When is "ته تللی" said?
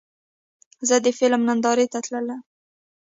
1.91-2.35